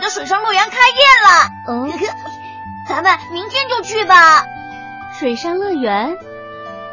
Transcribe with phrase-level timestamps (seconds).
[0.00, 1.28] 的水上乐园开业了。
[1.66, 1.88] 哦，
[2.88, 4.44] 咱们明天就去吧。
[5.18, 6.16] 水上乐园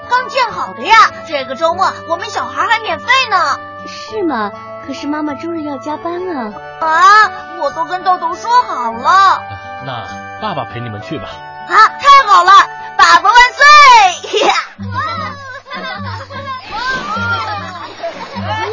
[0.09, 0.95] 刚建好的呀，
[1.27, 3.59] 这个周末我们小孩还免费呢。
[3.87, 4.51] 是吗？
[4.85, 6.53] 可是妈妈周日要加班啊。
[6.81, 7.31] 啊，
[7.61, 9.41] 我都跟豆豆说好了。
[9.85, 10.07] 那
[10.41, 11.29] 爸爸陪你们去吧。
[11.67, 12.51] 啊，太好了！
[12.97, 14.49] 爸爸万岁！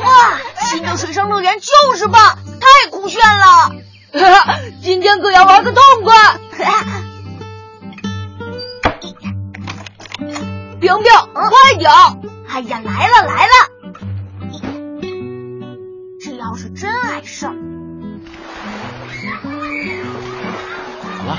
[0.05, 2.21] 哇，新的水上乐园就是棒，
[2.61, 3.71] 太酷炫了！
[4.83, 6.15] 今天可要玩个痛快！
[10.81, 11.91] 平平，快点！
[12.49, 13.53] 哎呀，来了来了！
[16.21, 17.53] 这要是真碍事儿。
[21.19, 21.39] 好了，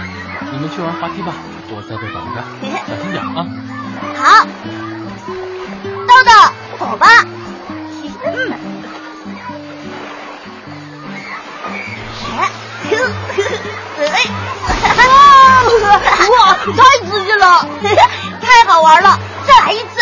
[0.51, 1.33] 你们去玩滑梯吧，
[1.71, 2.43] 我在这等着，
[2.87, 3.47] 小心点啊！
[4.15, 4.45] 好，
[6.07, 6.31] 豆豆，
[6.85, 7.07] 走吧。
[8.25, 8.78] 嗯。
[16.39, 17.67] 哇，太刺激了，
[18.39, 19.19] 太好玩了！
[19.45, 19.99] 再来一次。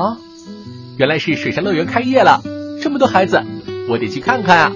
[0.00, 0.16] 啊，
[0.96, 2.40] 原来是水上乐园开业了，
[2.80, 3.42] 这么多孩子，
[3.88, 4.72] 我得去看看啊！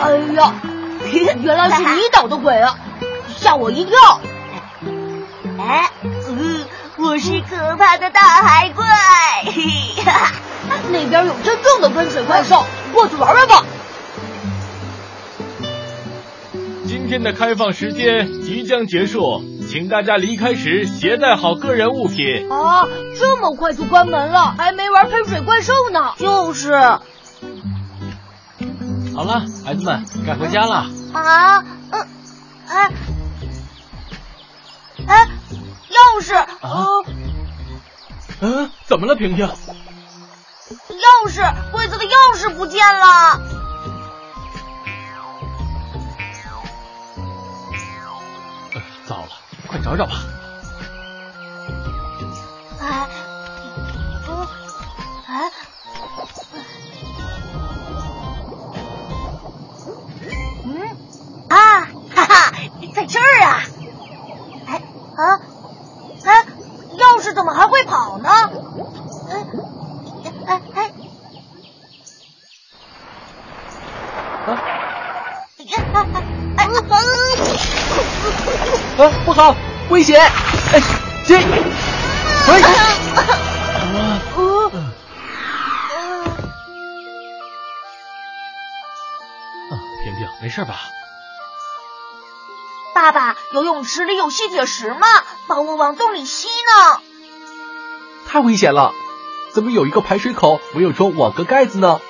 [0.00, 0.54] 哎呀，
[1.42, 2.78] 原来是你捣的鬼啊，
[3.36, 3.94] 吓我一跳！
[5.66, 5.90] 哎，
[6.28, 6.64] 嗯，
[6.98, 8.84] 我是可怕的大海怪。
[10.90, 13.64] 那边有真正的喷水怪兽，过去玩玩吧。
[16.86, 22.50] 今天的开放时间即将结束，请大家离开时携带好个人物品。
[22.50, 22.86] 啊，
[23.18, 26.14] 这么快就关门了，还没玩喷水怪兽呢。
[26.16, 26.72] 就是。
[29.14, 30.86] 好了，孩子们该回家了。
[31.12, 31.58] 啊，
[31.90, 32.06] 嗯，
[32.68, 32.90] 哎，
[35.06, 35.28] 哎，
[36.16, 36.34] 钥匙。
[36.34, 36.86] 啊。
[38.40, 39.46] 嗯，怎么了，平平？
[39.46, 43.40] 钥匙，柜子的钥匙不见了。
[49.06, 49.28] 糟了，
[49.68, 50.12] 快找找吧。
[76.14, 76.68] 哎啊！
[78.98, 79.56] 啊，不好，
[79.90, 80.20] 危险！
[80.20, 80.80] 哎，
[81.24, 81.36] 接！
[81.36, 82.60] 哎，
[83.14, 83.22] 啊，
[84.36, 84.70] 哦，
[89.70, 89.72] 啊，
[90.04, 90.80] 平平，没事吧？
[92.94, 95.06] 爸爸，游泳池里有吸铁石吗？
[95.46, 97.00] 把我往洞里吸呢。
[98.26, 98.92] 太危险了！
[99.52, 102.00] 怎么有一个排水口没有装网格盖子呢？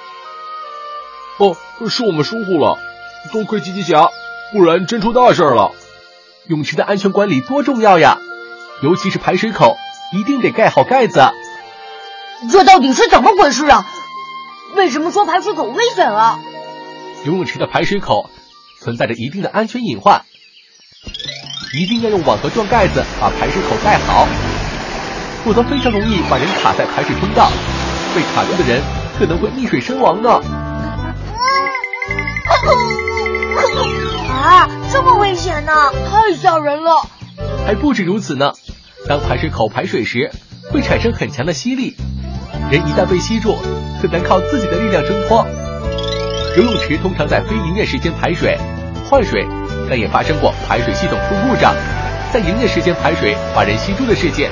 [1.38, 1.56] 哦，
[1.88, 2.78] 是我们疏忽了，
[3.32, 4.08] 多亏吉吉侠，
[4.52, 5.72] 不然真出大事了。
[6.48, 8.18] 泳池的安全管理多重要呀，
[8.82, 9.76] 尤其是排水口，
[10.12, 11.20] 一定得盖好盖子。
[12.50, 13.86] 这到底是怎么回事啊？
[14.74, 16.38] 为什么说排水口危险啊？
[17.24, 18.30] 游泳池的排水口
[18.80, 20.24] 存在着一定的安全隐患，
[21.74, 24.28] 一定要用网格状盖子把排水口盖好，
[25.44, 27.50] 否则非常容易把人卡在排水通道，
[28.14, 28.82] 被卡住的人
[29.18, 30.40] 可能会溺水身亡呢。
[34.28, 35.72] 啊，这么危险呢？
[36.10, 36.92] 太吓人了！
[37.66, 38.52] 还不止如此呢，
[39.08, 40.30] 当排水口排水时，
[40.72, 41.96] 会产生很强的吸力，
[42.70, 43.56] 人一旦被吸住，
[44.00, 45.46] 很难靠自己的力量挣脱。
[46.56, 48.58] 游泳池通常在非营业时间排水
[49.08, 49.46] 换水，
[49.88, 51.74] 但也发生过排水系统出故障，
[52.32, 54.50] 在营业时间排水把人吸住的事件。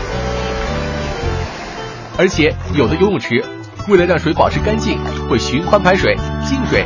[2.16, 3.44] 而且有的游泳池
[3.88, 4.98] 为了让水保持干净，
[5.28, 6.16] 会循环排水
[6.46, 6.84] 净水，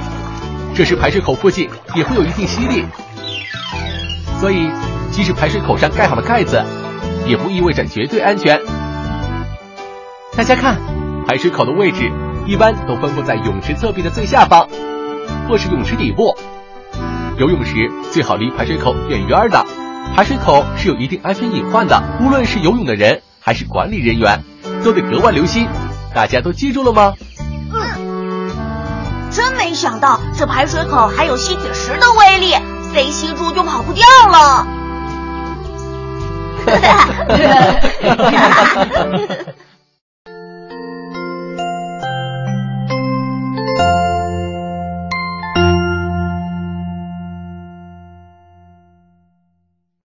[0.79, 2.85] 这时排水口附近也会有一定吸力。
[4.39, 4.71] 所以，
[5.11, 6.63] 即使排水口上盖好了盖子，
[7.27, 8.61] 也不意味着绝对安全。
[10.37, 10.77] 大家看，
[11.27, 12.13] 排水口的位置
[12.47, 14.69] 一般都分布在泳池侧壁的最下方，
[15.49, 16.39] 或是泳池底部。
[17.39, 19.67] 游泳时最好离排水口远远的，
[20.15, 24.45] 排水口是有一定安全隐患的，无论是游泳的人还是管理人员，
[24.85, 25.67] 都得格外留心。
[26.15, 27.15] 大家都记住了吗？
[29.29, 32.55] 嗯，真没想到这排水口还有吸铁石的威力。
[32.93, 34.67] 被吸住就跑不掉了。